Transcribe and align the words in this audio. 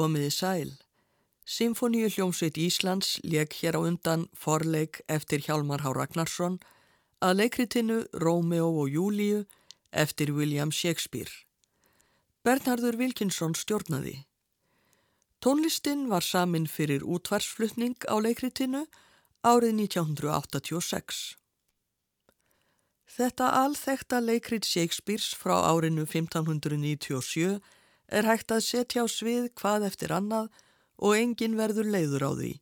Komiði 0.00 0.30
sæl. 0.32 0.68
Symfoníu 1.44 2.08
hljómsveit 2.08 2.56
Íslands 2.56 3.18
leik 3.20 3.52
hér 3.60 3.76
á 3.76 3.80
undan 3.84 4.22
forleik 4.32 5.02
eftir 5.12 5.42
Hjalmar 5.44 5.82
Há 5.84 5.90
Ragnarsson 5.92 6.56
að 7.20 7.34
leikritinu 7.40 7.98
Rómeó 8.22 8.70
og 8.80 8.88
Júliu 8.88 9.42
eftir 9.92 10.32
William 10.32 10.72
Shakespeare. 10.72 11.28
Bernhardur 12.44 12.96
Wilkinsson 12.96 13.52
stjórnaði. 13.52 14.22
Tónlistin 15.44 16.06
var 16.08 16.24
samin 16.24 16.64
fyrir 16.64 17.04
útvarsflutning 17.04 17.98
á 18.08 18.16
leikritinu 18.24 18.86
árið 19.44 19.84
1986. 19.84 21.20
Þetta 23.04 23.52
alþekta 23.66 24.22
leikrit 24.24 24.64
Shakespeares 24.64 25.34
frá 25.36 25.58
árinu 25.60 26.06
1597 26.08 27.60
er 28.10 28.26
hægt 28.26 28.52
að 28.52 28.66
setja 28.66 29.04
á 29.04 29.06
svið 29.08 29.50
hvað 29.58 29.86
eftir 29.90 30.12
annað 30.12 30.50
og 31.00 31.16
engin 31.16 31.56
verður 31.58 31.88
leiður 31.94 32.26
á 32.26 32.30
því. 32.34 32.52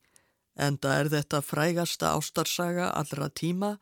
Enda 0.59 0.95
er 1.01 1.11
þetta 1.13 1.41
frægasta 1.43 2.15
ástarsaga 2.19 2.91
allra 2.91 3.29
tíma 3.31 3.77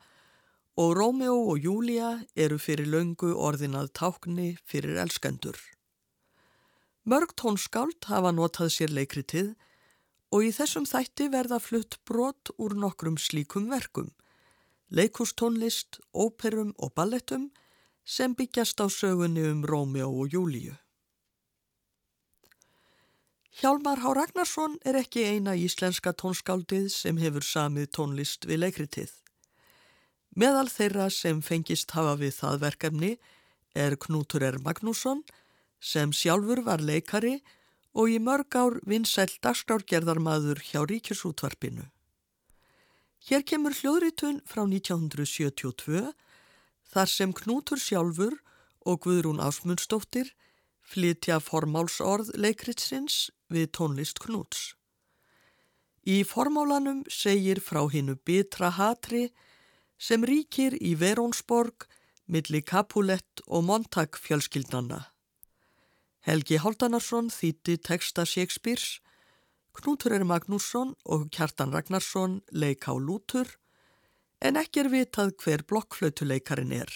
og 0.77 0.93
Rómeó 0.97 1.37
og 1.51 1.63
Júlia 1.63 2.11
eru 2.35 2.59
fyrir 2.61 2.89
löngu 2.93 3.33
orðinað 3.33 3.89
tákni 3.97 4.49
fyrir 4.65 4.99
elskendur. 5.01 5.57
Mörg 7.07 7.33
tónskáld 7.39 8.05
hafa 8.11 8.33
notað 8.35 8.73
sér 8.75 8.93
leikritið 8.93 9.55
og 10.35 10.43
í 10.43 10.51
þessum 10.53 10.85
þætti 10.85 11.29
verða 11.33 11.59
flutt 11.63 11.97
brot 12.05 12.51
úr 12.61 12.75
nokkrum 12.77 13.17
slíkum 13.17 13.69
verkum, 13.71 14.11
leikustónlist, 14.91 16.01
óperum 16.13 16.73
og 16.77 16.93
ballettum 16.93 17.49
sem 18.05 18.35
byggjast 18.35 18.83
á 18.83 18.87
sögunni 18.91 19.47
um 19.49 19.63
Rómeó 19.65 20.11
og 20.11 20.35
Júliu. 20.35 20.75
Hjálmar 23.57 23.97
Há 24.03 24.11
Ragnarsson 24.13 24.75
er 24.85 24.99
ekki 24.99 25.23
eina 25.25 25.55
íslenska 25.57 26.11
tónskáldið 26.13 26.91
sem 26.93 27.17
hefur 27.17 27.41
samið 27.41 27.87
tónlist 27.97 28.45
við 28.45 28.59
leikritið. 28.61 29.09
Meðal 30.37 30.67
þeirra 30.69 31.07
sem 31.09 31.39
fengist 31.41 31.95
hafa 31.97 32.13
við 32.19 32.35
það 32.37 32.59
verkefni 32.61 33.09
er 33.73 33.97
Knútur 33.97 34.45
R. 34.45 34.59
Magnússon 34.61 35.23
sem 35.81 36.13
sjálfur 36.13 36.61
var 36.69 36.85
leikari 36.85 37.39
og 37.97 38.13
í 38.13 38.21
mörg 38.21 38.59
ár 38.61 38.77
vinsæl 38.85 39.33
dagstárgerðarmadur 39.41 40.61
hjá 40.61 40.85
Ríkjusútvarpinu. 40.85 41.89
Hér 43.25 43.41
kemur 43.41 43.73
hljóðritun 43.73 44.43
frá 44.45 44.67
1972 44.69 46.11
þar 46.93 47.09
sem 47.09 47.33
Knútur 47.33 47.81
sjálfur 47.81 48.37
og 48.85 49.01
Guðrún 49.01 49.41
Ásmundsdóttir 49.41 50.29
flytja 50.87 51.41
formálsorð 51.43 52.31
leikritsins 52.39 53.27
við 53.51 53.71
tónlist 53.75 54.21
Knúts. 54.23 54.73
Í 56.07 56.23
formálanum 56.23 57.03
segir 57.11 57.59
frá 57.59 57.81
hinnu 57.91 58.15
bitra 58.23 58.71
hatri 58.77 59.27
sem 59.99 60.23
ríkir 60.23 60.77
í 60.79 60.93
Verónsborg 60.95 61.87
milli 62.31 62.61
Kapulett 62.63 63.43
og 63.47 63.65
Montag 63.67 64.15
fjölskyldnanna. 64.21 65.01
Helgi 66.27 66.59
Haldanarsson 66.63 67.29
þýtti 67.31 67.77
texta 67.83 68.25
Shakespeares, 68.27 69.01
Knútur 69.77 70.15
er 70.15 70.25
Magnússon 70.25 70.95
og 71.05 71.27
Kjartan 71.31 71.71
Ragnarsson 71.75 72.39
leik 72.51 72.87
á 72.89 72.97
lútur 72.97 73.51
en 74.41 74.57
ekki 74.57 74.81
er 74.81 74.89
vitað 74.89 75.35
hver 75.43 75.63
blokkflötuleikarin 75.69 76.73
er. 76.73 76.89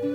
Vort 0.00 0.14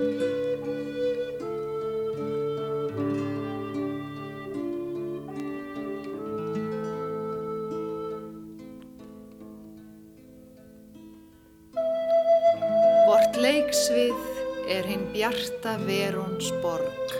leiksvið 13.38 14.18
er 14.66 14.82
hinn 14.90 15.06
bjarta 15.14 15.76
Veróns 15.86 16.50
borg. 16.64 17.14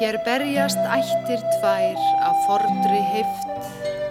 Hér 0.00 0.16
berjast 0.24 0.80
ættir 0.80 1.44
tvær 1.58 2.00
af 2.24 2.46
fordri 2.48 3.02
heift. 3.12 4.01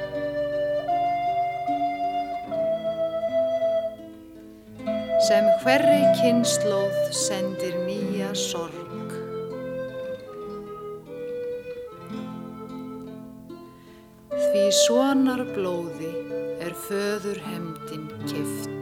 Sem 5.32 5.46
hverri 5.64 6.02
kynnslóð 6.20 6.96
sendir 7.16 7.78
nýja 7.86 8.34
sorg. 8.36 9.14
Því 14.36 14.66
svonar 14.82 15.46
blóði 15.56 16.12
er 16.68 16.76
föður 16.84 17.40
hemdin 17.48 18.12
kift. 18.28 18.81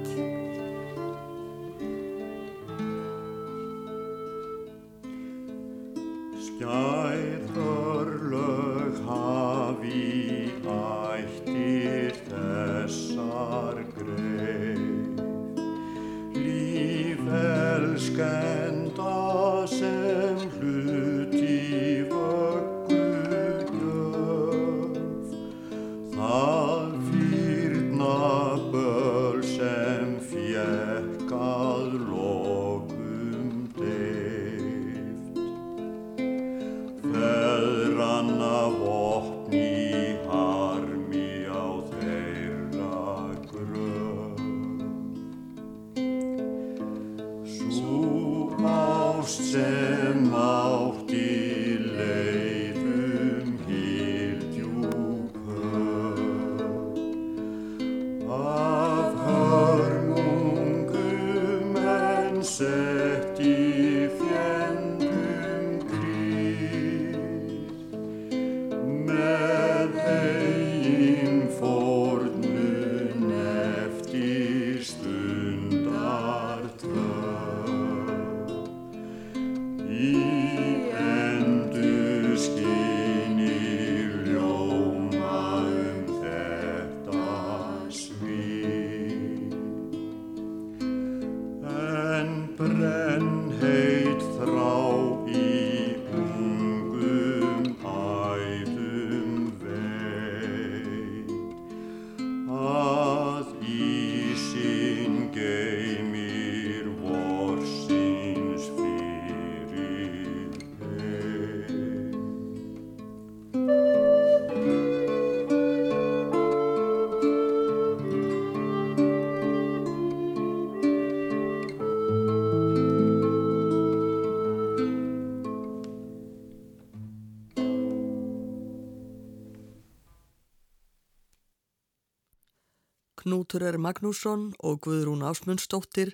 Knútur 133.50 133.66
er 133.66 133.80
Magnússon 133.82 134.42
og 134.62 134.84
Guðrún 134.86 135.24
Ásmundsdóttir 135.26 136.12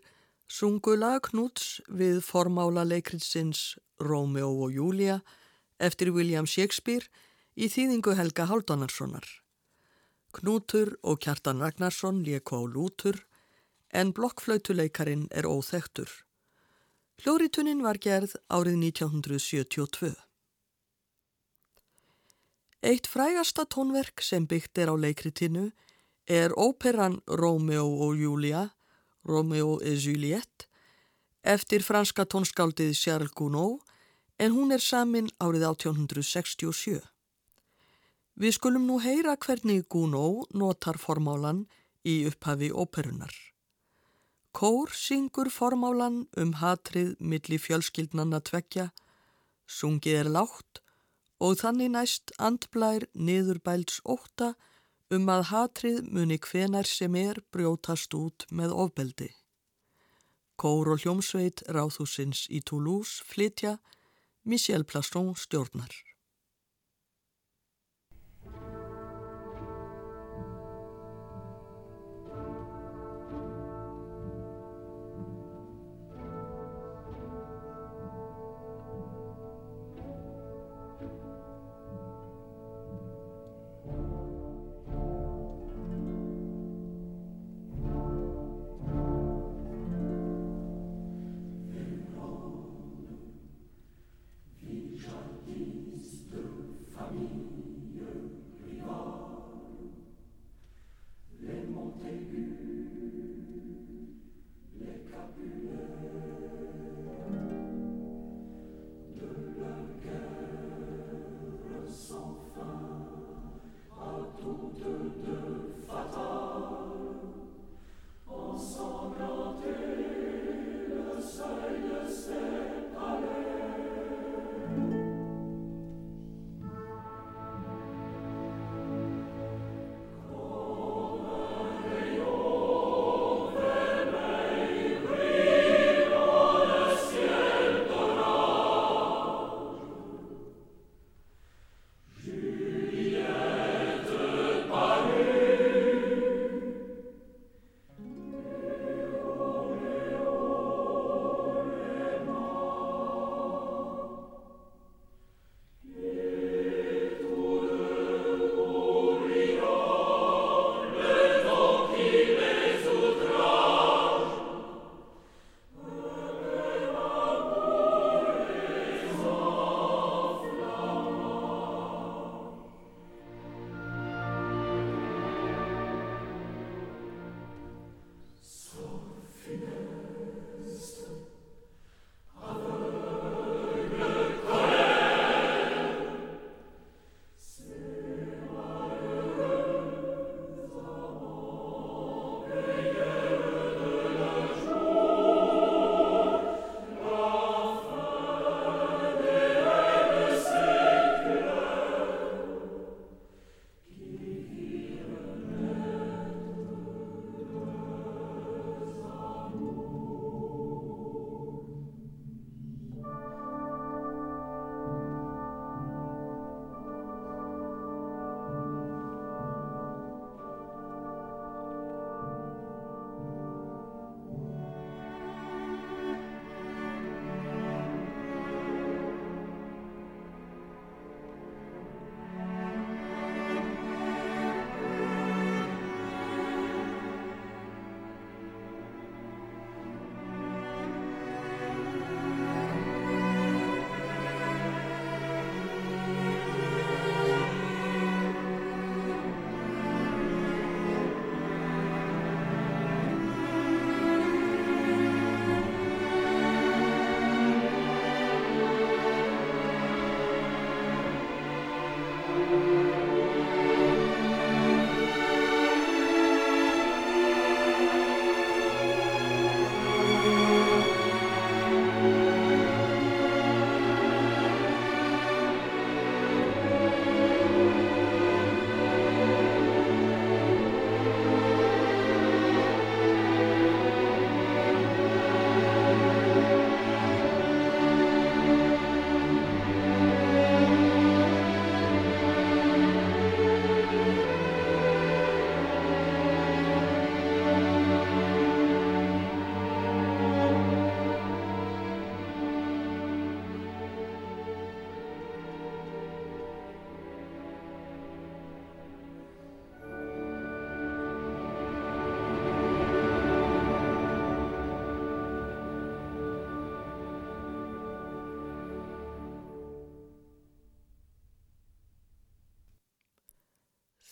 Sungu 0.48 0.94
lagknúts 0.96 1.82
við 1.92 2.22
formála 2.24 2.86
leikritsins 2.88 3.76
Rómeó 4.00 4.54
og 4.64 4.72
Júlia 4.72 5.18
eftir 5.76 6.14
William 6.16 6.48
Shakespeare 6.48 7.12
í 7.60 7.68
þýðingu 7.68 8.16
Helga 8.16 8.48
Háldonarssonar. 8.48 9.28
Knútur 10.32 10.96
og 11.04 11.20
Kjartan 11.20 11.60
Ragnarsson 11.60 12.24
léku 12.24 12.56
á 12.56 12.64
lútur 12.64 13.20
en 13.92 14.16
blokkflautuleikarin 14.16 15.28
er 15.36 15.44
óþektur. 15.44 16.08
Hljóritunnin 17.20 17.84
var 17.84 18.00
gerð 18.00 18.40
árið 18.48 18.80
1972. 18.96 20.16
Eitt 22.80 23.12
frægasta 23.12 23.68
tónverk 23.68 24.24
sem 24.24 24.48
byggt 24.48 24.80
er 24.80 24.88
á 24.88 24.96
leikritinu 24.96 25.74
er 26.28 26.54
óperan 26.58 27.22
Rómeó 27.28 27.86
og 28.08 28.18
Júlia, 28.18 28.70
Rómeó 29.26 29.80
et 29.82 30.02
Juliette, 30.02 30.68
eftir 31.44 31.84
franska 31.84 32.26
tónskáldið 32.26 32.94
Charles 32.98 33.34
Gounod 33.34 33.82
en 34.40 34.52
hún 34.52 34.74
er 34.74 34.82
samin 34.82 35.30
árið 35.40 35.68
1867. 35.70 37.02
Við 38.36 38.52
skulum 38.58 38.88
nú 38.90 39.00
heyra 39.00 39.38
hvernig 39.38 39.86
Gounod 39.88 40.50
notar 40.52 40.98
formálan 40.98 41.66
í 42.04 42.26
upphafi 42.28 42.72
óperunar. 42.74 43.32
Kór 44.56 44.92
syngur 44.96 45.50
formálan 45.52 46.26
um 46.40 46.54
hatrið 46.60 47.16
milli 47.20 47.58
fjölskyldnanna 47.60 48.40
tvekja, 48.40 48.90
sungið 49.68 50.22
er 50.22 50.30
lágt 50.32 50.82
og 51.44 51.58
þannig 51.60 51.92
næst 51.92 52.32
andblær 52.40 53.04
niðurbælds 53.14 54.00
óta 54.08 54.54
um 55.14 55.30
að 55.30 55.44
hatrið 55.52 56.00
muni 56.10 56.38
hvenar 56.42 56.88
sem 56.90 57.16
er 57.20 57.42
brjótast 57.54 58.14
út 58.18 58.48
með 58.50 58.74
ofbeldi. 58.86 59.30
Kór 60.56 60.94
og 60.94 61.04
hljómsveit 61.04 61.66
Ráðhúsins 61.68 62.46
í 62.50 62.62
Toulouse 62.64 63.26
flytja 63.28 63.78
Michel 64.44 64.86
Plaston 64.88 65.34
stjórnar. 65.36 65.92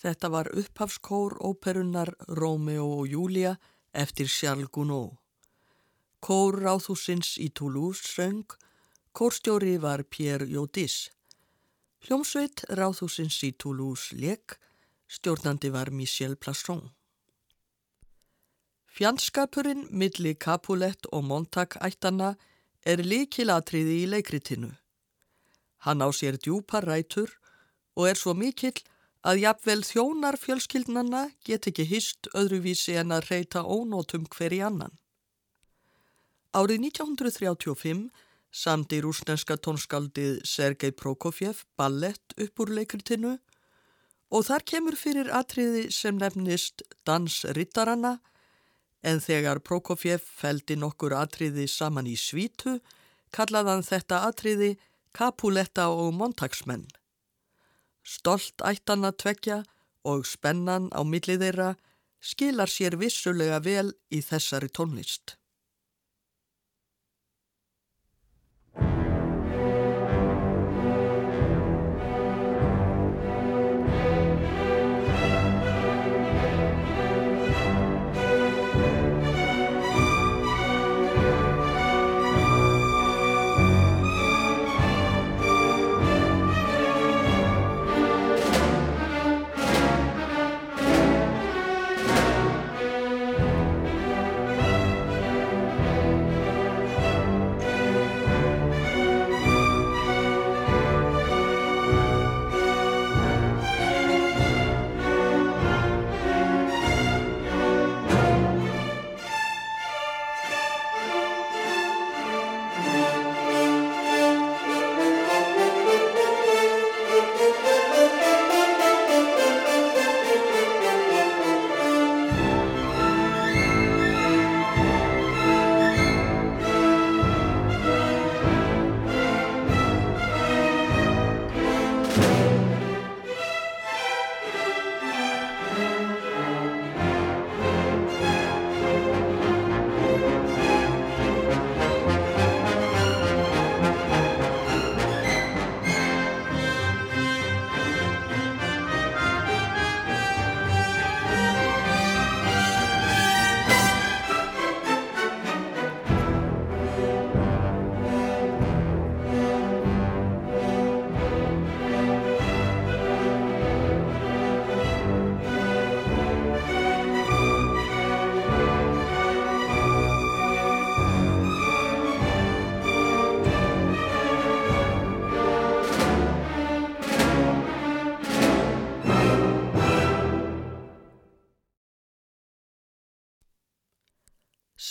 Þetta 0.04 0.30
var 0.30 0.50
upphafskór 0.52 1.38
óperunnar 1.40 2.12
Rómeo 2.28 2.90
og 3.00 3.08
Júlia 3.08 3.54
eftir 3.96 4.28
Charles 4.28 4.68
Gounod. 4.68 5.16
Kór 6.20 6.58
ráðhúsins 6.60 7.38
í 7.40 7.50
Toulouse 7.56 8.04
söng, 8.04 8.44
kórstjóri 9.16 9.78
var 9.80 10.04
Pierre 10.04 10.48
Jodis. 10.48 11.10
Hljómsveit 12.04 12.66
ráðhúsins 12.68 13.40
í 13.48 13.54
Toulouse 13.56 14.16
leik, 14.16 14.58
stjórnandi 15.08 15.72
var 15.72 15.92
Michel 15.92 16.36
Plasson. 16.36 16.90
Fjandskapurinn 18.94 19.88
milli 19.90 20.36
Capulet 20.36 21.08
og 21.12 21.24
Montag 21.26 21.80
ættana 21.80 22.36
er 22.86 23.00
líkilatriði 23.04 24.02
í 24.04 24.10
leikritinu. 24.12 24.74
Hann 25.88 26.04
á 26.04 26.12
sér 26.12 26.36
djúpar 26.40 26.86
rætur 26.88 27.32
og 27.96 28.12
er 28.12 28.20
svo 28.20 28.36
mikill 28.36 28.84
að 29.24 29.40
jafnvel 29.46 29.82
þjónar 29.88 30.38
fjölskyldnanna 30.40 31.24
get 31.48 31.70
ekki 31.70 31.86
hist 31.88 32.28
öðruvísi 32.36 32.98
en 33.00 33.16
að 33.16 33.30
reyta 33.32 33.64
ónótum 33.64 34.28
hver 34.28 34.56
í 34.56 34.60
annan. 34.66 34.92
Árið 36.54 36.84
1935 36.92 38.10
samdi 38.54 39.00
rúsneska 39.02 39.58
tónskaldið 39.58 40.44
Sergei 40.46 40.92
Prokofjev 40.92 41.64
ballett 41.80 42.36
upp 42.38 42.62
úr 42.62 42.74
leikritinu 42.78 43.38
og 44.34 44.46
þar 44.50 44.66
kemur 44.70 44.98
fyrir 45.00 45.32
atriði 45.34 45.88
sem 45.94 46.20
nefnist 46.20 46.84
Dans 47.08 47.40
Rittarana 47.58 48.20
en 49.04 49.24
þegar 49.24 49.64
Prokofjev 49.66 50.22
feldi 50.22 50.78
nokkur 50.80 51.16
atriði 51.18 51.66
saman 51.72 52.12
í 52.12 52.18
svítu 52.20 52.78
kallaðan 53.34 53.82
þetta 53.88 54.24
atriði 54.28 54.76
Kapuletta 55.14 55.90
og 55.94 56.14
Montagsmenn. 56.18 56.86
Stolt 58.04 58.64
ættan 58.68 59.08
að 59.08 59.18
tvekja 59.24 59.60
og 60.04 60.28
spennan 60.28 60.90
á 60.92 61.02
millið 61.08 61.46
þeirra 61.46 61.70
skilar 62.24 62.72
sér 62.72 62.98
vissulega 63.00 63.60
vel 63.64 63.94
í 64.12 64.20
þessari 64.24 64.70
tónlist. 64.72 65.38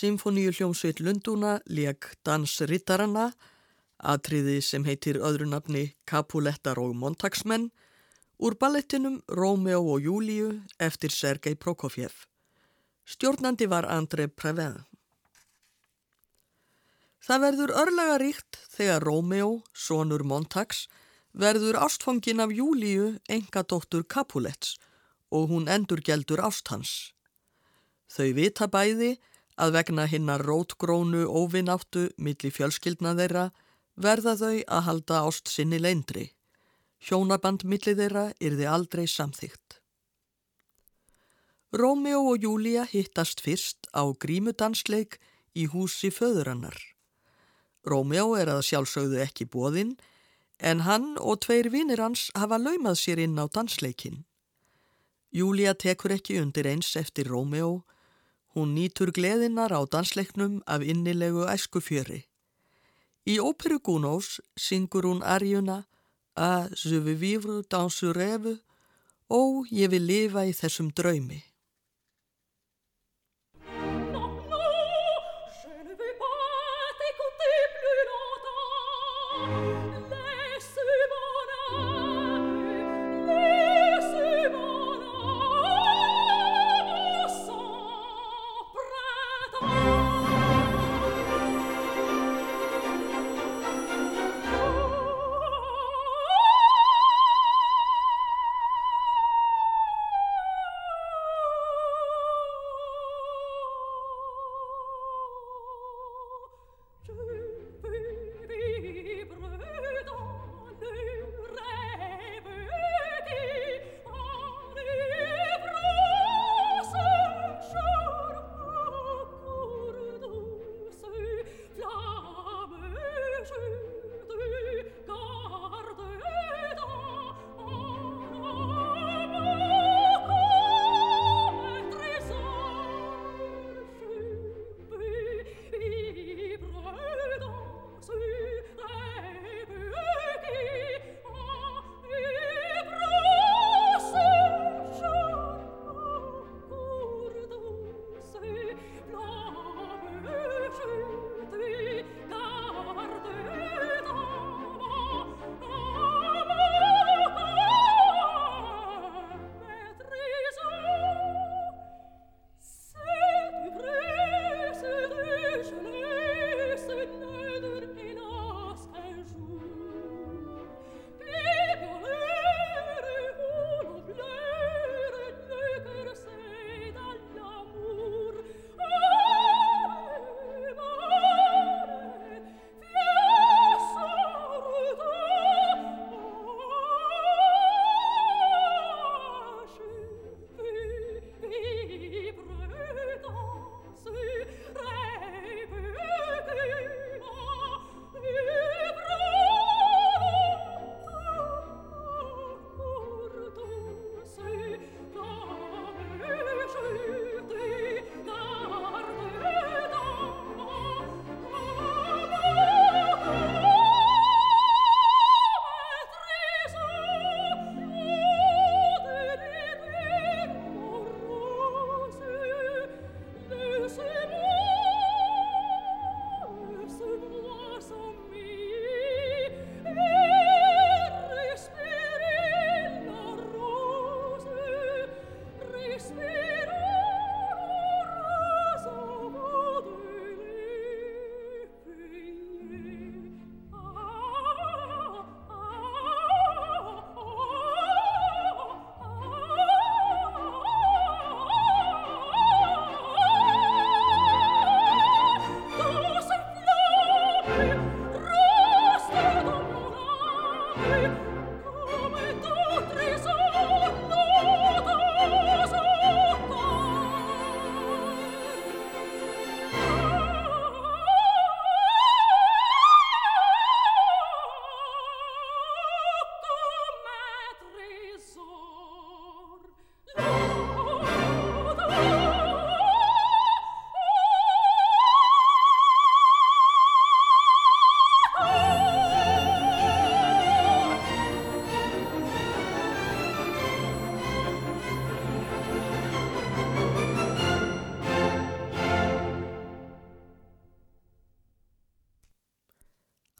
Symfoníu 0.03 0.51
hljómsveit 0.51 0.99
Lundúna 0.99 1.61
leik 1.71 2.09
Dansrittaranna, 2.27 3.29
atriði 4.03 4.57
sem 4.59 4.83
heitir 4.83 5.21
öðru 5.23 5.47
nafni 5.47 5.93
Capulettar 6.11 6.81
og 6.83 6.97
Montagsmenn, 6.99 7.69
úr 8.43 8.57
ballettinum 8.59 9.21
Rómeo 9.31 9.85
og 9.95 10.03
Júliu 10.03 10.49
eftir 10.83 11.15
Sergei 11.15 11.55
Prokofjev. 11.55 12.11
Stjórnandi 13.07 13.71
var 13.71 13.87
André 13.87 14.27
Previn. 14.27 14.81
Það 17.23 17.47
verður 17.47 17.79
örlega 17.85 18.19
ríkt 18.19 18.59
þegar 18.75 19.07
Rómeo, 19.07 19.61
sonur 19.73 20.27
Montags, 20.27 20.89
verður 21.31 21.79
ástfangin 21.79 22.43
af 22.43 22.51
Júliu, 22.51 23.21
enga 23.31 23.63
dóttur 23.63 24.03
Capulets 24.03 24.81
og 25.31 25.53
hún 25.55 25.71
endur 25.71 26.03
geldur 26.03 26.43
ást 26.43 26.75
hans. 26.75 27.13
Þau 28.11 28.33
vita 28.35 28.67
bæði 28.67 29.21
að 29.63 29.77
vegna 29.77 30.07
hinnar 30.11 30.43
rótgrónu 30.43 31.23
óvinnáttu 31.29 32.09
milli 32.19 32.51
fjölskyldna 32.51 33.15
þeirra 33.19 33.51
verða 33.95 34.35
þau 34.41 34.57
að 34.67 34.87
halda 34.89 35.21
ást 35.29 35.53
sinni 35.53 35.79
leindri. 35.79 36.31
Hjónaband 37.03 37.65
milli 37.67 37.95
þeirra 37.99 38.31
yrði 38.43 38.67
aldrei 38.67 39.07
samþygt. 39.07 39.79
Rómeo 41.73 42.21
og 42.33 42.43
Júlia 42.45 42.85
hittast 42.85 43.41
fyrst 43.41 43.89
á 43.97 44.05
grímudansleik 44.13 45.17
í 45.57 45.69
húsi 45.73 46.11
föðurannar. 46.13 46.77
Rómeo 47.89 48.35
er 48.37 48.51
að 48.53 48.67
sjálfsögðu 48.69 49.23
ekki 49.25 49.47
bóðinn 49.49 49.95
en 50.61 50.85
hann 50.87 51.17
og 51.19 51.41
tveir 51.47 51.71
vinnir 51.73 52.03
hans 52.03 52.29
hafa 52.39 52.59
laumað 52.61 53.01
sér 53.01 53.23
inn 53.25 53.41
á 53.41 53.49
dansleikin. 53.49 54.23
Júlia 55.33 55.73
tekur 55.75 56.13
ekki 56.13 56.37
undir 56.43 56.69
eins 56.69 56.93
eftir 57.01 57.31
Rómeo 57.33 57.83
Hún 58.53 58.75
nýtur 58.77 59.13
gleðinnar 59.17 59.73
á 59.73 59.81
dansleiknum 59.89 60.61
af 60.67 60.85
innilegu 60.85 61.47
æskufjöri. 61.49 62.27
Í 63.25 63.39
óperu 63.41 63.79
Gunós 63.81 64.41
syngur 64.59 65.09
hún 65.09 65.23
arjuna 65.25 65.85
að 66.37 66.75
je 66.83 66.99
veux 67.01 67.17
vivre 67.17 67.63
dans 67.71 67.89
ce 67.89 68.13
rêve 68.13 68.59
og 69.31 69.73
ég 69.73 69.89
vil 69.95 70.05
lifa 70.05 70.45
í 70.45 70.53
þessum 70.53 70.93
draumi. 70.93 71.41
No, 74.13 74.27
no, 74.51 74.63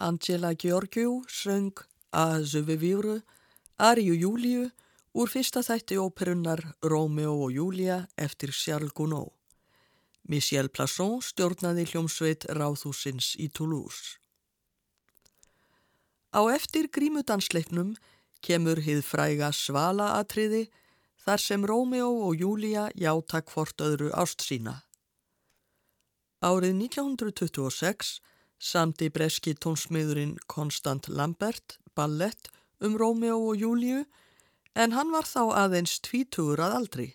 Angela 0.03 0.51
Georgiou 0.59 1.23
söng 1.31 1.79
að 2.11 2.49
Zöfivýru, 2.51 3.21
Ariu 3.79 4.17
Júliu 4.19 4.65
úr 5.15 5.31
fyrsta 5.31 5.63
þætti 5.63 5.99
óperunnar 6.03 6.65
Rómeo 6.83 7.37
og 7.45 7.55
Júlia 7.55 8.01
eftir 8.19 8.51
Charles 8.51 8.91
Gounod. 8.97 9.31
Michel 10.27 10.71
Plasson 10.71 11.21
stjórnaði 11.23 11.87
hljómsveit 11.91 12.47
Ráðhúsins 12.51 13.33
í 13.39 13.49
Toulouse. 13.51 14.19
Á 16.35 16.41
eftir 16.51 16.89
grímudansleiknum 16.89 17.95
kemur 18.43 18.81
hið 18.83 19.03
fræga 19.07 19.53
svalaatriði 19.55 20.67
þar 21.23 21.43
sem 21.43 21.67
Rómeo 21.67 22.11
og 22.27 22.41
Júlia 22.43 22.89
játa 22.99 23.43
hvort 23.53 23.83
öðru 23.85 24.11
ást 24.19 24.43
sína. 24.43 24.81
Árið 26.43 26.75
1926 26.91 28.19
samti 28.63 29.11
breski 29.11 29.57
tónsmiðurinn 29.59 30.37
Konstant 30.47 31.09
Lambert 31.11 31.79
ballett 31.99 32.51
um 32.81 32.95
Rómeo 32.99 33.41
og 33.51 33.59
Júliu 33.59 34.05
en 34.75 34.95
hann 34.97 35.11
var 35.13 35.27
þá 35.27 35.43
aðeins 35.65 35.99
tvítugur 36.07 36.63
að 36.63 36.77
aldri. 36.79 37.09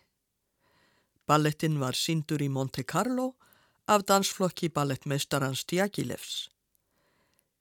Ballettin 1.28 1.80
var 1.80 1.96
síndur 1.98 2.44
í 2.44 2.50
Monte 2.52 2.84
Carlo 2.84 3.34
af 3.88 4.06
dansflokki 4.08 4.70
ballettmeistarans 4.76 5.64
Diagilevs. 5.68 6.48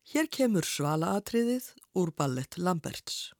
Hér 0.07 0.31
kemur 0.31 0.67
svalaatriðið 0.67 1.73
úr 1.99 2.13
ballett 2.15 2.59
Lamberts. 2.59 3.33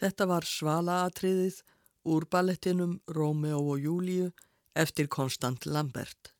Þetta 0.00 0.26
var 0.30 0.46
svalaatriðið 0.48 1.58
úr 2.08 2.24
ballettinum 2.32 2.94
Rómeo 3.12 3.58
og 3.74 3.82
Júliu 3.84 4.30
eftir 4.72 5.10
Konstant 5.12 5.66
Lambert. 5.68 6.32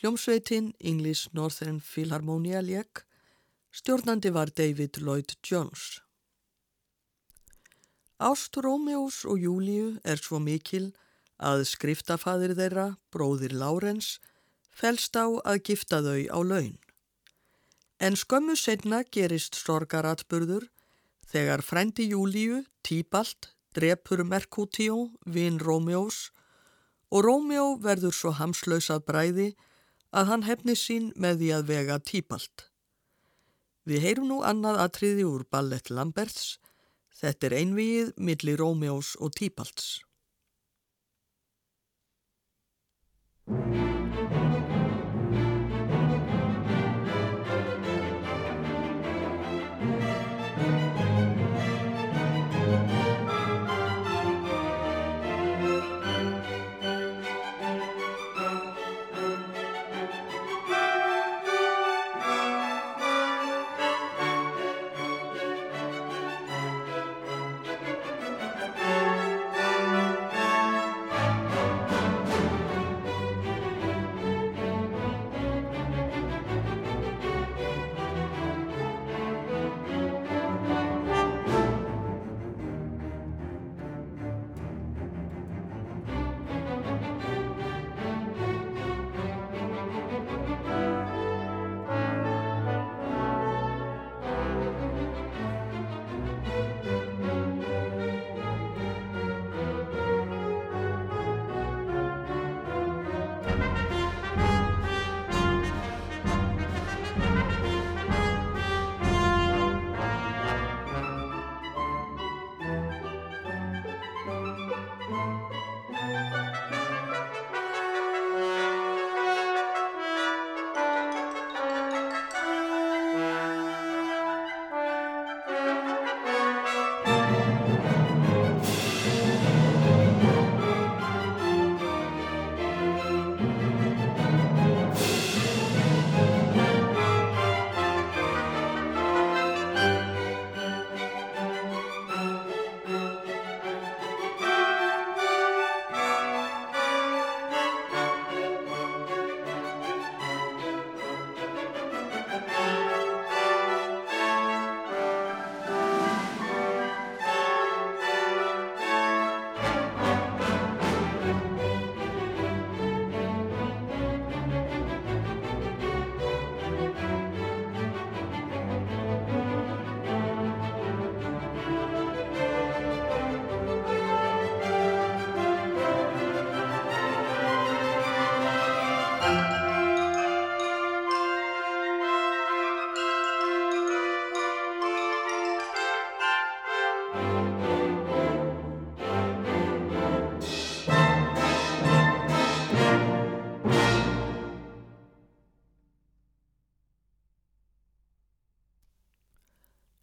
Hljómsveitin 0.00 0.72
English 0.80 1.28
Northern 1.36 1.82
Philharmonia 1.84 2.62
lék, 2.64 3.04
stjórnandi 3.76 4.32
var 4.32 4.50
David 4.56 5.02
Lloyd 5.04 5.36
Jones. 5.44 6.00
Ást 8.16 8.56
Rómeos 8.56 9.24
og 9.28 9.38
Júliu 9.38 9.98
er 10.04 10.16
svo 10.16 10.40
mikil 10.40 10.94
að 11.36 11.66
skriftafaðir 11.68 12.56
þeirra, 12.56 12.88
bróðir 13.12 13.52
Lárens, 13.52 14.16
fælst 14.72 15.18
á 15.20 15.28
að 15.44 15.60
gifta 15.68 16.00
þau 16.00 16.20
á 16.32 16.38
laun. 16.40 16.78
En 18.00 18.16
skömmu 18.16 18.56
senna 18.56 19.02
gerist 19.04 19.60
sorgaratburður 19.60 20.71
Þegar 21.32 21.62
frændi 21.64 22.10
Júliu, 22.10 22.60
Tíbalt, 22.84 23.54
drepur 23.72 24.20
Merkútíó, 24.28 25.14
vinn 25.24 25.56
Rómjós 25.62 26.26
og 27.12 27.24
Rómjó 27.24 27.78
verður 27.80 28.12
svo 28.12 28.32
hamslausað 28.36 29.06
bræði 29.08 29.46
að 30.12 30.28
hann 30.28 30.44
hefni 30.44 30.76
sín 30.76 31.08
með 31.16 31.40
því 31.40 31.48
að 31.56 31.66
vega 31.72 31.98
Tíbalt. 32.04 32.66
Við 33.88 34.04
heyrum 34.04 34.28
nú 34.28 34.42
annað 34.44 34.82
atriði 34.84 35.24
úr 35.26 35.46
ballett 35.48 35.88
Lamberts. 35.90 36.58
Þetta 37.16 37.48
er 37.48 37.58
einvið 37.62 38.12
millir 38.20 38.60
Rómjós 38.60 39.16
og 39.16 39.32
Tíbalts. 39.38 40.02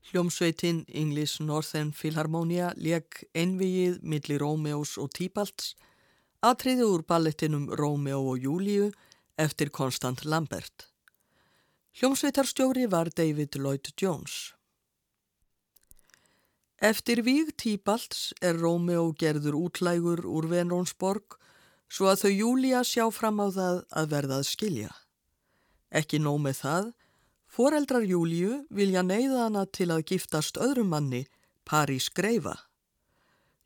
Hljómsveitin 0.10 0.86
English 0.88 1.38
Northern 1.40 1.92
Philharmonia 1.94 2.72
leik 2.76 3.28
einvigið 3.38 4.00
millir 4.02 4.42
Rómeós 4.42 4.96
og 4.98 5.12
Tíbalds 5.14 5.76
atriði 6.42 6.88
úr 6.90 7.04
ballettinum 7.06 7.68
Rómeó 7.78 8.24
og 8.32 8.40
Júliu 8.42 8.88
eftir 9.38 9.70
Konstant 9.70 10.24
Lambert. 10.26 10.88
Hljómsveitarstjóri 12.00 12.88
var 12.90 13.12
David 13.14 13.60
Lloyd 13.62 13.92
Jones. 14.02 14.56
Eftir 16.82 17.22
víg 17.22 17.54
Tíbalds 17.60 18.32
er 18.42 18.58
Rómeó 18.58 19.12
gerður 19.14 19.60
útlægur 19.62 20.26
úr 20.26 20.50
Venrónsborg 20.50 21.38
svo 21.86 22.10
að 22.10 22.24
þau 22.24 22.34
Júlia 22.34 22.82
sjá 22.82 23.06
fram 23.14 23.44
á 23.46 23.48
það 23.54 23.84
að 23.94 24.10
verðað 24.16 24.50
skilja. 24.50 24.90
Ekki 25.94 26.18
nóg 26.18 26.42
með 26.42 26.64
það, 26.64 26.90
foreldrar 27.50 28.06
Júliu 28.06 28.64
vilja 28.70 29.02
neyða 29.04 29.48
hana 29.48 29.66
til 29.66 29.90
að 29.94 30.06
giftast 30.14 30.60
öðrum 30.62 30.94
manni, 30.94 31.26
París 31.66 32.10
Greifa. 32.14 32.56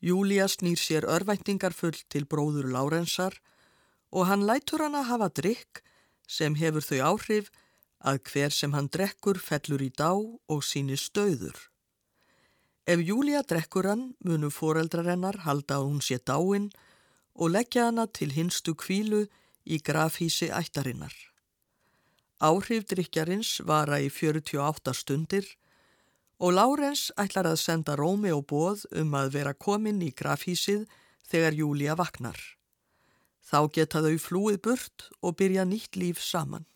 Júlia 0.04 0.48
snýr 0.52 0.80
sér 0.80 1.08
örvæntingar 1.08 1.76
full 1.76 1.96
til 2.12 2.26
bróður 2.28 2.72
Lárensar 2.72 3.38
og 4.12 4.28
hann 4.28 4.48
lætur 4.48 4.84
hana 4.84 5.04
hafa 5.08 5.30
drikk 5.30 5.84
sem 6.28 6.56
hefur 6.60 6.84
þau 6.84 7.00
áhrif 7.12 7.52
að 8.04 8.20
hver 8.28 8.52
sem 8.52 8.74
hann 8.76 8.90
drekkur 8.92 9.40
fellur 9.40 9.84
í 9.84 9.92
dá 9.96 10.12
og 10.16 10.64
síni 10.68 10.98
stöður. 11.00 11.56
Ef 12.84 13.00
Júlia 13.00 13.44
drekkur 13.48 13.88
hann 13.88 14.10
munu 14.28 14.52
foreldrar 14.52 15.08
hennar 15.08 15.40
halda 15.46 15.80
að 15.80 15.88
hún 15.88 16.02
sé 16.04 16.20
dáin 16.20 16.68
og 17.36 17.56
leggja 17.56 17.88
hana 17.88 18.08
til 18.08 18.36
hinstu 18.36 18.76
kvílu 18.76 19.24
í 19.64 19.80
grafhísi 19.80 20.52
ættarinnar. 20.52 21.16
Áhrif 22.44 22.84
drikjarins 22.92 23.62
vara 23.64 24.02
í 24.04 24.10
48 24.12 24.94
stundir 25.00 25.48
og 26.44 26.58
Lárens 26.58 27.06
ætlar 27.20 27.48
að 27.48 27.62
senda 27.62 27.96
Rómi 27.96 28.34
og 28.36 28.44
bóð 28.52 28.84
um 29.00 29.16
að 29.16 29.32
vera 29.38 29.54
komin 29.54 30.02
í 30.04 30.12
grafhísið 30.12 30.84
þegar 31.30 31.56
Júlia 31.62 31.96
vaknar. 31.96 32.40
Þá 33.40 33.60
geta 33.78 34.04
þau 34.04 34.18
flúið 34.20 34.60
burt 34.68 35.08
og 35.22 35.38
byrja 35.40 35.64
nýtt 35.70 35.96
líf 35.96 36.20
saman. 36.20 36.68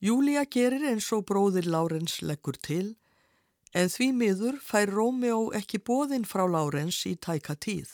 Júlia 0.00 0.46
gerir 0.48 0.88
eins 0.88 1.12
og 1.12 1.26
bróðir 1.28 1.68
Lárens 1.68 2.22
leggur 2.24 2.56
til 2.56 2.94
En 3.72 3.88
því 3.88 4.08
miður 4.12 4.58
fær 4.60 4.90
Rómeó 4.92 5.48
ekki 5.56 5.80
bóðinn 5.80 6.26
frá 6.28 6.44
Lárens 6.44 6.98
í 7.08 7.14
tæka 7.16 7.56
tíð. 7.56 7.88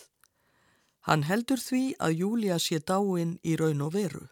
Hann 1.07 1.22
heldur 1.29 1.62
því 1.62 1.83
að 2.03 2.16
Júlia 2.22 2.59
sé 2.59 2.81
dáin 2.83 3.37
í 3.46 3.55
raun 3.61 3.85
og 3.87 3.94
veru. 3.94 4.24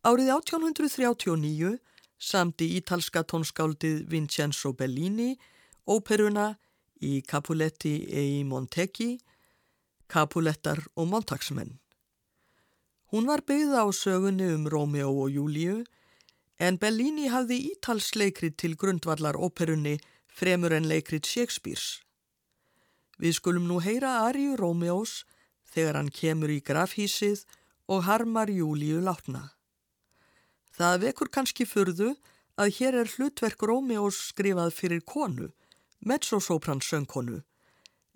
Árið 0.00 0.30
1839 0.32 1.74
samti 2.16 2.70
ítalska 2.78 3.20
tónskáldið 3.28 4.06
Vincenzo 4.08 4.72
Bellini 4.72 5.34
óperuna 5.84 6.54
í 7.04 7.20
Capuletti 7.20 8.08
e 8.08 8.22
Montecchi, 8.48 9.18
Capulettar 10.08 10.80
og 10.96 11.10
Montagsmenn. 11.12 11.76
Hún 13.12 13.28
var 13.28 13.44
byggða 13.44 13.84
á 13.84 13.88
sögunni 13.92 14.48
um 14.54 14.64
Rómeó 14.72 15.12
og 15.26 15.36
Júliu 15.36 15.84
en 16.56 16.80
Bellini 16.80 17.28
hafði 17.28 17.60
ítalsleikrit 17.74 18.56
til 18.56 18.80
grundvallar 18.80 19.36
óperunni 19.36 19.98
fremur 20.32 20.72
en 20.72 20.88
leikrit 20.88 21.28
Shakespeare's. 21.28 22.00
Við 23.20 23.36
skulum 23.36 23.68
nú 23.68 23.84
heyra 23.84 24.24
Ariu 24.24 24.56
Rómeós 24.56 25.26
þegar 25.68 26.00
hann 26.00 26.08
kemur 26.08 26.48
í 26.48 26.62
grafhísið 26.64 27.44
og 27.84 28.06
harmar 28.08 28.48
Júliu 28.48 29.04
látna. 29.04 29.59
Það 30.80 31.02
vekur 31.02 31.28
kannski 31.28 31.66
fyrðu 31.68 32.14
að 32.56 32.70
hér 32.78 32.96
er 33.02 33.10
hlutverk 33.12 33.60
Rómeós 33.68 34.16
skrifað 34.30 34.70
fyrir 34.72 35.02
konu, 35.04 35.50
mezzosopran 36.08 36.80
söngkonu, 36.80 37.42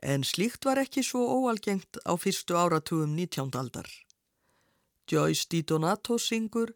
en 0.01 0.25
slíkt 0.25 0.65
var 0.65 0.81
ekki 0.81 1.05
svo 1.05 1.27
óalgengt 1.29 2.01
á 2.09 2.17
fyrstu 2.17 2.57
áratugum 2.57 3.13
19. 3.19 3.53
aldar. 3.61 3.85
Joyce 5.05 5.45
Di 5.51 5.61
Donato 5.61 6.17
syngur 6.17 6.73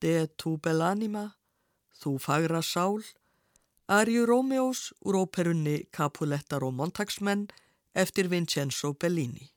De 0.00 0.24
tu 0.40 0.56
bell'anima, 0.56 1.26
þú 2.00 2.16
fagra 2.16 2.64
sál, 2.64 3.04
Ariu 3.92 4.24
Rómeós 4.24 4.94
úr 5.04 5.20
óperunni 5.20 5.82
Capulettar 5.92 6.64
og 6.64 6.72
Montagsmenn 6.80 7.50
eftir 7.92 8.32
Vincenzo 8.32 8.94
Bellini. 8.94 9.52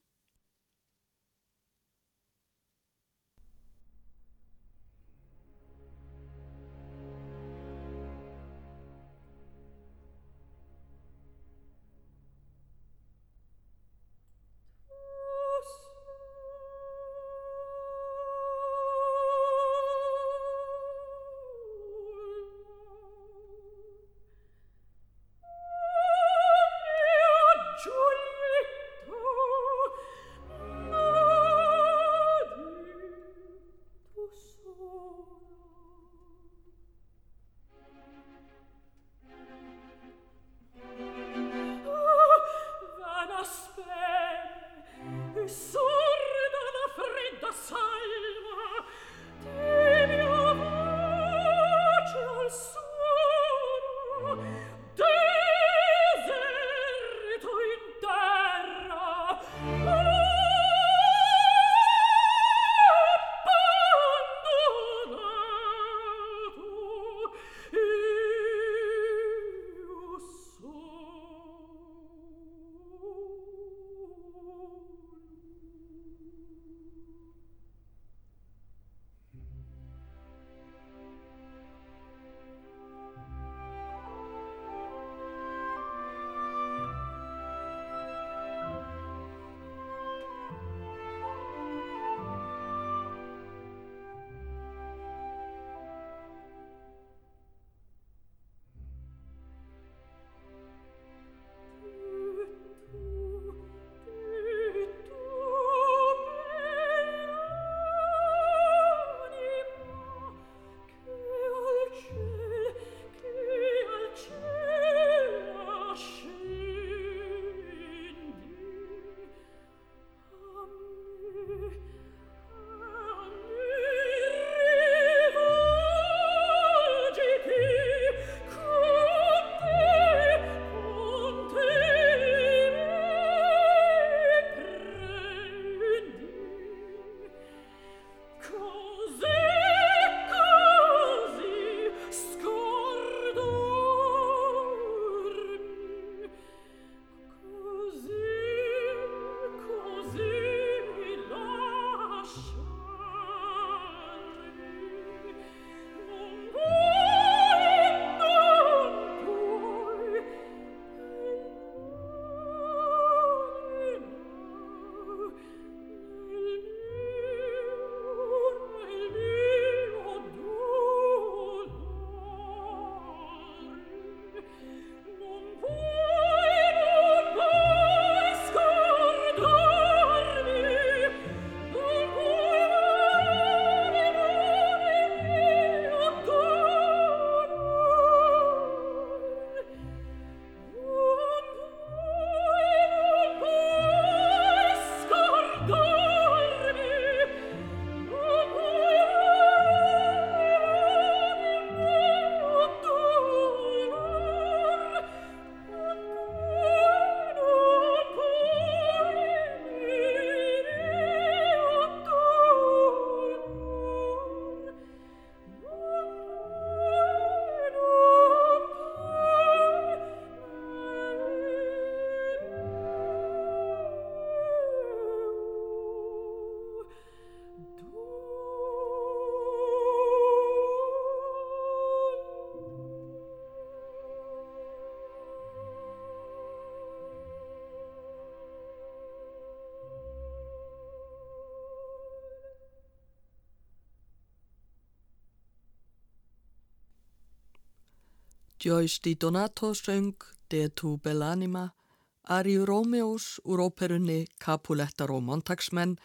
Joyce 248.63 248.99
Di 249.03 249.15
Donato 249.15 249.73
söng 249.73 250.15
De 250.47 250.69
tu 250.69 250.97
bellanima, 250.97 251.73
Ariu 252.21 252.65
Rómeós 252.65 253.39
úr 253.43 253.59
óperunni 253.59 254.27
Capulettar 254.39 255.11
og 255.11 255.23
Montagsmenn 255.23 255.97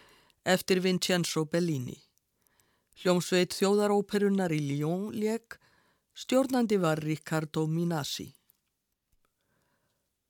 eftir 0.43 0.81
Vincenzo 0.83 1.45
Bellini. 1.45 1.95
Hljómsveit 2.99 3.55
þjóðaróperunar 3.55 4.51
í 4.51 4.59
Lyon 4.59 5.13
leik, 5.15 5.55
stjórnandi 6.19 6.81
var 6.83 6.99
Riccardo 6.99 7.69
Minasi. 7.71 8.27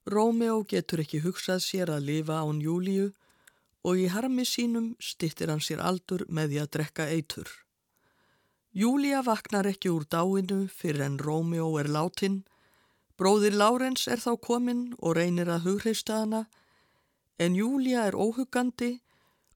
Rómeó 0.04 0.66
getur 0.68 1.00
ekki 1.06 1.22
hugsað 1.24 1.64
sér 1.64 1.94
að 1.94 2.10
lifa 2.10 2.42
án 2.44 2.60
Júliu 2.60 3.08
og 3.88 3.96
í 3.96 4.04
harmi 4.12 4.44
sínum 4.44 4.92
stittir 5.00 5.48
hann 5.48 5.64
sér 5.64 5.80
aldur 5.80 6.26
með 6.28 6.52
því 6.52 6.60
að 6.60 6.70
drekka 6.76 7.08
eitur. 7.08 7.48
Júlia 8.76 9.22
vaknar 9.24 9.64
ekki 9.64 9.88
úr 9.88 10.04
dáinu 10.04 10.66
fyrir 10.68 11.00
en 11.06 11.18
Rómeó 11.18 11.78
er 11.80 11.88
látin, 11.88 12.42
bróðir 13.16 13.56
Lárens 13.56 14.04
er 14.12 14.20
þá 14.20 14.36
kominn 14.44 14.92
og 15.00 15.16
reynir 15.16 15.48
að 15.48 15.64
hugreista 15.70 16.20
hana, 16.20 16.44
en 17.40 17.56
Júlia 17.56 18.04
er 18.10 18.14
óhugandi 18.14 19.00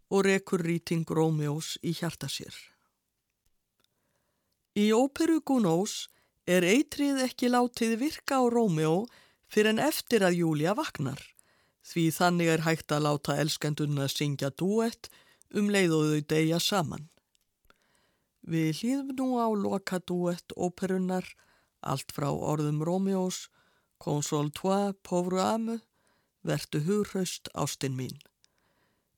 og 0.09 0.25
rekur 0.25 0.65
rýting 0.65 1.05
Rómeós 1.05 1.77
í 1.85 1.93
hjarta 1.93 2.31
sér. 2.33 2.57
Í 4.73 4.89
óperu 4.97 5.43
Gunós 5.45 6.09
er 6.49 6.65
eitrið 6.65 7.21
ekki 7.27 7.53
látið 7.53 7.99
virka 8.01 8.41
á 8.41 8.49
Rómeó 8.49 9.05
fyrir 9.53 9.75
en 9.77 9.85
eftir 9.85 10.25
að 10.25 10.41
Júlia 10.41 10.73
vaknar, 10.73 11.21
því 11.85 12.09
þannig 12.17 12.49
er 12.49 12.65
hægt 12.65 12.93
að 12.97 13.05
láta 13.05 13.37
elskendunna 13.37 14.09
syngja 14.09 14.49
duett 14.57 15.13
um 15.53 15.69
leið 15.69 15.99
og 15.99 16.07
þau 16.09 16.23
deyja 16.33 16.61
saman. 16.61 17.11
Við 18.43 18.81
hlýðum 18.81 19.15
nú 19.19 19.27
á 19.39 19.47
loka 19.55 20.01
duett 20.03 20.55
óperunnar, 20.59 21.27
allt 21.81 22.11
frá 22.11 22.31
orðum 22.31 22.83
Rómeós, 22.83 23.49
Consol 24.03 24.51
toi, 24.51 24.93
pauvre 25.07 25.39
âme, 25.39 25.79
vertu 26.43 26.81
hughaust 26.83 27.49
ástinn 27.55 27.95
mín. 27.95 28.17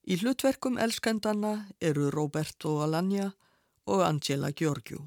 Í 0.04 0.18
hlutverkum 0.20 0.76
elskendanna 0.76 1.70
eru 1.80 2.10
Roberto 2.12 2.82
Alagna 2.84 3.30
og 3.88 4.04
Angela 4.04 4.52
Georgiou. 4.52 5.06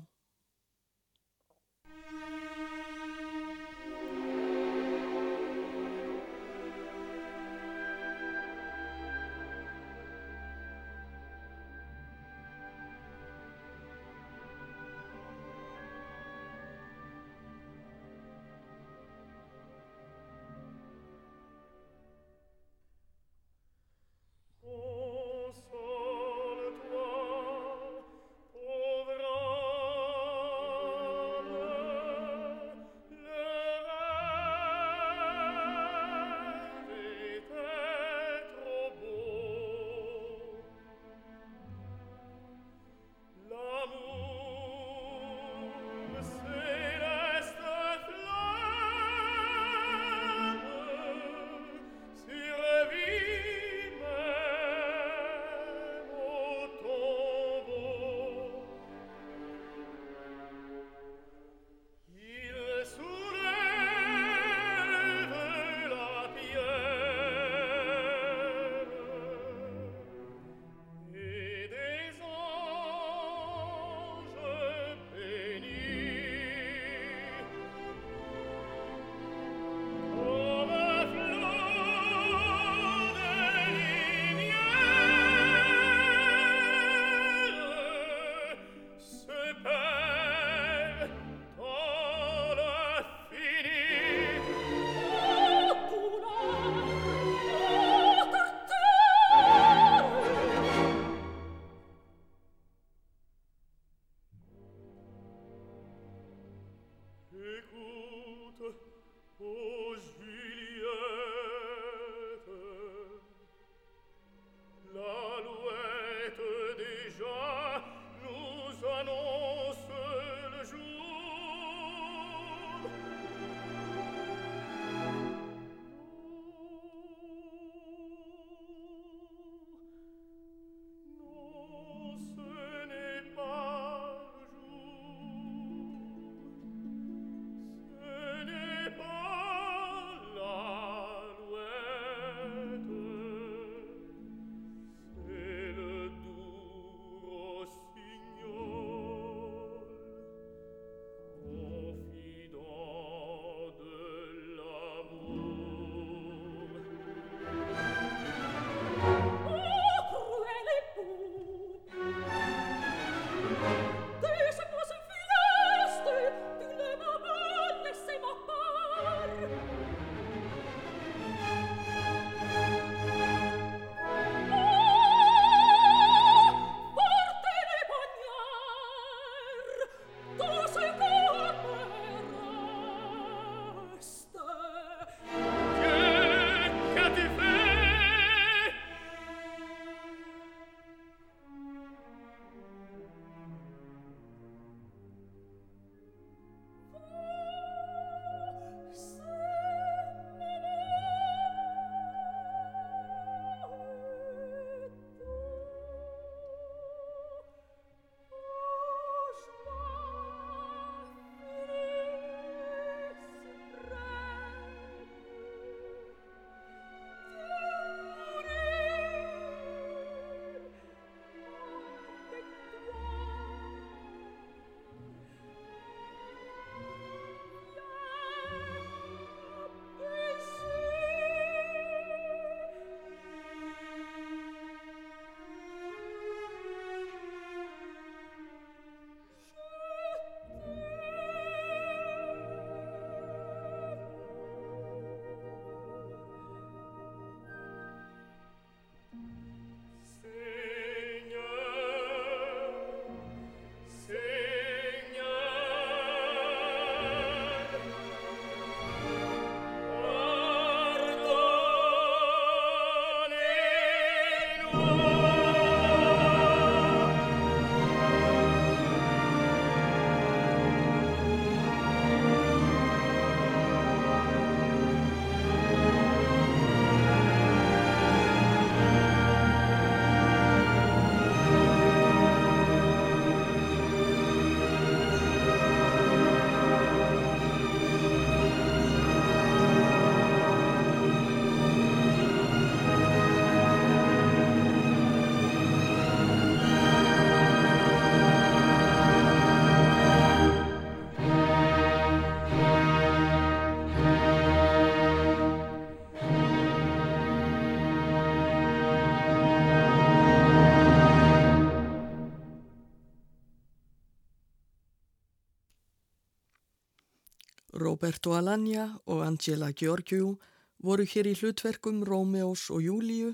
Roberto 318.07 318.37
Alagna 318.37 319.01
og 319.11 319.19
Angela 319.19 319.67
Georgiou 319.75 320.37
voru 320.79 321.03
hér 321.03 321.27
í 321.27 321.33
hlutverkum 321.35 322.05
Rómeós 322.07 322.69
og 322.71 322.85
Júliu 322.85 323.33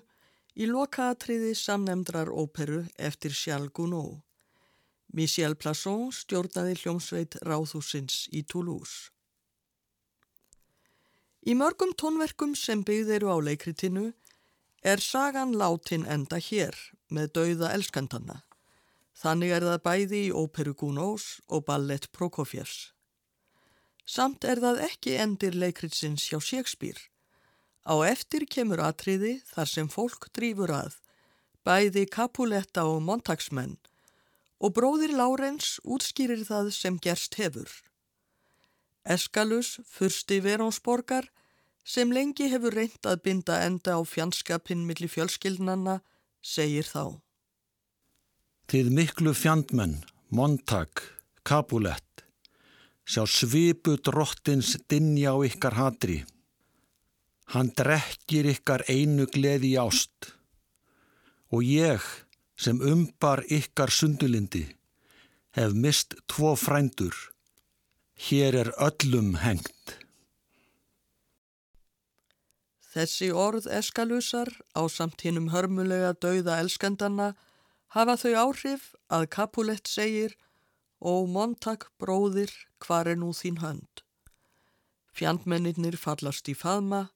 í 0.58 0.66
lokaatriði 0.66 1.52
samnemndrar 1.54 2.32
óperu 2.34 2.80
eftir 2.98 3.36
Charles 3.38 3.70
Gounod. 3.70 4.24
Michel 5.14 5.54
Plasson 5.54 6.08
stjórnaði 6.10 6.74
hljómsveit 6.80 7.38
Ráðhúsins 7.46 8.24
í 8.34 8.42
Toulouse. 8.50 9.14
Í 11.46 11.54
mörgum 11.54 11.94
tónverkum 11.94 12.58
sem 12.58 12.82
byggð 12.82 13.14
eru 13.20 13.30
á 13.30 13.38
leikritinu 13.46 14.08
er 14.82 15.06
sagan 15.06 15.54
látin 15.54 16.10
enda 16.10 16.42
hér 16.42 16.74
með 17.14 17.30
dauða 17.38 17.76
elskandanna. 17.78 18.42
Þannig 19.22 19.54
er 19.54 19.70
það 19.70 19.86
bæði 19.86 20.26
í 20.32 20.34
óperu 20.34 20.74
Gounod's 20.74 21.44
og 21.46 21.68
ballett 21.70 22.10
Prokofjevs. 22.10 22.93
Samt 24.06 24.43
er 24.43 24.60
það 24.60 24.84
ekki 24.89 25.16
endir 25.20 25.56
leikritsins 25.56 26.28
hjá 26.30 26.39
Shakespeare. 26.41 26.99
Á 27.84 27.95
eftir 28.08 28.45
kemur 28.47 28.82
atriði 28.84 29.38
þar 29.51 29.70
sem 29.70 29.89
fólk 29.91 30.30
drýfur 30.36 30.72
að, 30.72 30.99
bæði 31.64 32.06
Capuletta 32.12 32.86
og 32.88 33.01
Montagsmenn 33.04 33.78
og 34.64 34.72
bróðir 34.78 35.12
Lárens 35.20 35.76
útskýrir 35.84 36.45
það 36.47 36.70
sem 36.76 36.99
gerst 37.04 37.36
hefur. 37.36 37.68
Eskalus, 39.04 39.80
fyrsti 39.91 40.39
Verónsborgar, 40.43 41.28
sem 41.84 42.12
lengi 42.16 42.47
hefur 42.47 42.72
reynd 42.72 43.04
að 43.04 43.24
binda 43.26 43.60
enda 43.66 43.97
á 43.99 44.01
fjandskapinn 44.08 44.86
millir 44.88 45.12
fjölskyldnanna, 45.12 45.99
segir 46.39 46.88
þá. 46.88 47.20
Þið 48.72 48.93
miklu 48.95 49.34
fjandmenn, 49.36 49.97
Montag, 50.32 51.04
Capulett, 51.43 52.23
sjá 53.06 53.24
svipu 53.28 53.97
drottins 53.97 54.78
dinja 54.89 55.34
á 55.36 55.38
ykkar 55.47 55.76
hatri. 55.80 56.24
Hann 57.54 57.74
drekkir 57.78 58.47
ykkar 58.54 58.86
einu 58.88 59.28
gleði 59.28 59.76
ást 59.80 60.34
og 61.54 61.62
ég 61.68 62.01
sem 62.58 62.80
umbar 62.82 63.43
ykkar 63.51 63.91
sundulindi 63.91 64.64
hef 65.54 65.74
mist 65.74 66.16
tvo 66.32 66.56
frændur. 66.58 67.14
Hér 68.26 68.56
er 68.62 68.70
öllum 68.88 69.36
hengt. 69.41 69.97
Þessi 72.93 73.32
orð 73.34 73.66
eskalusar 73.74 74.49
á 74.78 74.86
samt 74.86 75.26
hinnum 75.26 75.49
hörmulega 75.49 76.14
dauða 76.14 76.60
elskendanna 76.62 77.34
hafa 77.95 78.16
þau 78.22 78.34
áhrif 78.45 78.91
að 79.10 79.30
Capulet 79.34 79.89
segir 79.89 80.36
Ó 81.01 81.26
Montag 81.28 81.89
bróðir, 81.99 82.54
hvar 82.84 83.10
er 83.10 83.20
nú 83.20 83.32
þín 83.36 83.62
hönd? 83.64 84.04
Fjandmennir 85.14 85.98
fallast 85.98 86.50
í 86.50 86.56
faðma, 86.58 87.08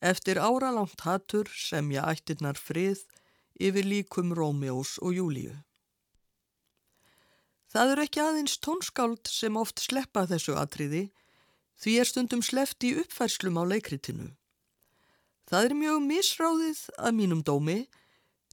eftir 0.00 0.40
áralangt 0.40 1.04
hattur 1.06 1.50
semja 1.52 2.04
ættirnar 2.10 2.58
frið 2.60 3.04
yfir 3.60 3.86
líkum 3.88 4.34
Rómeós 4.36 4.96
og 5.02 5.16
Júliu. 5.16 5.54
Það 7.72 7.92
eru 7.92 8.04
ekki 8.06 8.22
aðeins 8.22 8.56
tónskáld 8.62 9.28
sem 9.28 9.56
oft 9.60 9.82
sleppa 9.82 10.24
þessu 10.28 10.56
atriði, 10.56 11.08
því 11.76 11.94
er 12.00 12.08
stundum 12.08 12.42
sleppt 12.44 12.86
í 12.88 12.94
uppfærslum 13.02 13.58
á 13.60 13.64
leikritinu. 13.68 14.30
Það 15.46 15.68
er 15.68 15.74
mjög 15.78 15.98
misráðið 16.06 16.80
að 16.96 17.16
mínum 17.18 17.42
dómi, 17.44 17.80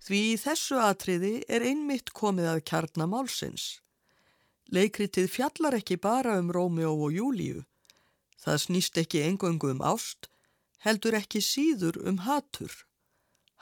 því 0.04 0.20
í 0.34 0.36
þessu 0.42 0.82
atriði 0.84 1.34
er 1.48 1.64
einmitt 1.66 2.12
komið 2.14 2.50
að 2.52 2.64
kjarnamálsins. 2.70 3.83
Leikritið 4.74 5.28
fjallar 5.30 5.76
ekki 5.78 6.00
bara 6.02 6.40
um 6.42 6.50
Rómeó 6.50 6.96
og 7.06 7.14
Júlíu. 7.14 7.62
Það 8.42 8.62
snýst 8.64 8.98
ekki 8.98 9.22
engöngu 9.22 9.70
um 9.70 9.84
ást, 9.86 10.32
heldur 10.82 11.14
ekki 11.20 11.44
síður 11.46 12.00
um 12.10 12.24
hatur. 12.26 12.74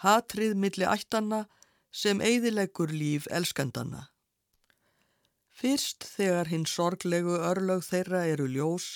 Hatrið 0.02 0.56
milli 0.56 0.88
ættanna 0.88 1.44
sem 1.92 2.24
eigðilegur 2.24 2.94
líf 2.96 3.28
elskandanna. 3.30 4.08
Fyrst 5.52 6.08
þegar 6.16 6.48
hinn 6.50 6.66
sorglegu 6.66 7.36
örlög 7.36 7.84
þeirra 7.86 8.24
eru 8.32 8.48
ljós, 8.48 8.96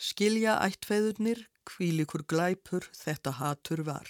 skilja 0.00 0.56
ættfeðurnir 0.64 1.44
kvílikur 1.68 2.24
glæpur 2.24 2.88
þetta 2.96 3.36
hatur 3.36 3.84
var. 3.84 4.08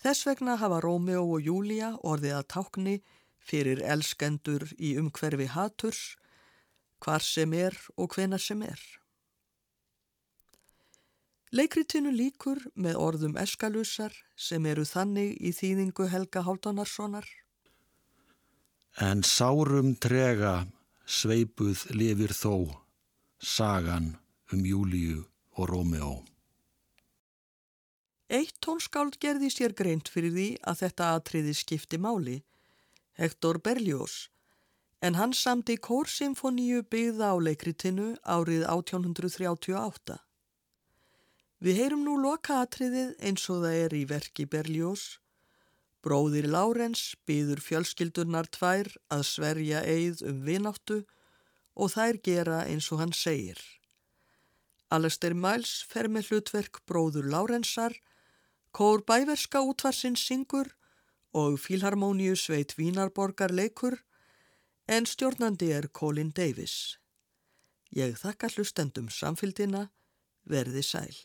Þess 0.00 0.24
vegna 0.26 0.56
hafa 0.60 0.80
Rómeó 0.84 1.22
og 1.36 1.44
Júlía 1.44 1.92
orðið 2.02 2.38
að 2.40 2.48
tákni 2.56 2.96
fyrir 3.44 3.82
elskendur 3.84 4.66
í 4.78 4.94
umhverfi 5.00 5.48
haturs, 5.52 6.02
hvar 7.04 7.22
sem 7.22 7.52
er 7.52 7.76
og 8.00 8.16
hvena 8.16 8.40
sem 8.40 8.62
er. 8.64 8.80
Leikritinu 11.54 12.10
líkur 12.10 12.58
með 12.74 12.96
orðum 12.98 13.36
eskalusar 13.38 14.14
sem 14.34 14.64
eru 14.66 14.82
þannig 14.88 15.36
í 15.38 15.52
þýðingu 15.54 16.08
Helga 16.10 16.42
Háldánarssonar. 16.42 17.28
En 18.98 19.22
sárum 19.22 19.94
trega 20.02 20.64
sveipuð 21.06 21.84
lifir 21.94 22.34
þó 22.34 22.54
sagan 23.38 24.14
um 24.50 24.64
Júliu 24.66 25.22
og 25.54 25.68
Rómeó. 25.70 26.14
Eitt 28.34 28.56
tónskáld 28.64 29.20
gerði 29.22 29.52
sér 29.52 29.76
greint 29.78 30.08
fyrir 30.10 30.32
því 30.34 30.48
að 30.66 30.80
þetta 30.82 31.10
atriði 31.20 31.54
skipti 31.54 32.00
máli 32.00 32.40
Hector 33.14 33.60
Berlioz, 33.62 34.28
en 34.98 35.14
hann 35.14 35.34
samti 35.38 35.76
kórsymfoníu 35.78 36.80
byggða 36.90 37.30
á 37.30 37.36
leikritinu 37.38 38.06
árið 38.26 38.64
1838. 38.66 40.16
Við 41.62 41.78
heyrum 41.78 42.02
nú 42.02 42.16
lokaatriðið 42.18 43.14
eins 43.22 43.46
og 43.54 43.62
það 43.62 43.78
er 43.84 43.94
í 43.94 44.02
verki 44.10 44.48
Berlioz. 44.50 45.04
Bróðir 46.02 46.50
Lárens 46.50 47.14
byður 47.24 47.62
fjölskyldurnar 47.62 48.50
tvær 48.50 48.90
að 49.14 49.22
sverja 49.30 49.86
eigð 49.86 50.26
um 50.26 50.42
vináttu 50.44 50.98
og 51.78 51.94
þær 51.94 52.18
gera 52.26 52.64
eins 52.66 52.90
og 52.90 53.00
hann 53.04 53.14
segir. 53.14 53.60
Alastair 54.90 55.38
Miles 55.38 55.84
fer 55.86 56.10
með 56.10 56.32
hlutverk 56.32 56.82
bróður 56.90 57.30
Lárensar, 57.30 57.94
kór 58.74 59.06
bæverska 59.06 59.62
útvarsins 59.62 60.26
syngur 60.26 60.74
og 61.34 61.58
Fílharmoníu 61.58 62.36
sveit 62.38 62.76
Vínarborgar 62.78 63.50
leikur 63.50 63.98
en 64.86 65.06
stjórnandi 65.06 65.72
er 65.74 65.88
Colin 65.88 66.30
Davis. 66.30 66.98
Ég 67.94 68.16
þakka 68.20 68.50
hlustendum 68.54 69.08
samfélgina, 69.10 69.88
verði 70.44 70.82
sæl. 70.82 71.16